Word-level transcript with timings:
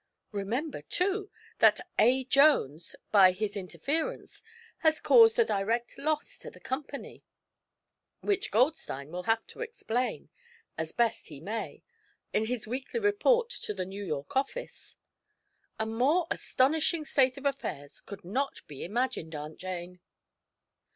Remember, 0.31 0.81
too, 0.81 1.29
that 1.59 1.79
A. 1.99 2.23
Jones, 2.23 2.95
by 3.11 3.31
his 3.33 3.55
interference, 3.55 4.41
has 4.79 4.99
caused 4.99 5.37
a 5.37 5.45
direct 5.45 5.95
loss 5.99 6.39
to 6.39 6.49
the 6.49 6.59
company, 6.59 7.23
which 8.21 8.49
Goldstein 8.49 9.11
will 9.11 9.21
have 9.29 9.45
to 9.45 9.59
explain, 9.61 10.29
as 10.75 10.91
best 10.91 11.27
he 11.27 11.39
may, 11.39 11.83
in 12.33 12.47
his 12.47 12.65
weekly 12.65 12.99
report 12.99 13.51
to 13.51 13.75
the 13.75 13.85
New 13.85 14.03
York 14.03 14.35
office. 14.35 14.97
A 15.77 15.85
more 15.85 16.25
astonishing 16.31 17.05
state 17.05 17.37
of 17.37 17.45
affairs 17.45 18.01
could 18.01 18.25
not 18.25 18.61
be 18.65 18.83
imagined, 18.83 19.35
Aunt 19.35 19.59
Jane!" 19.59 19.99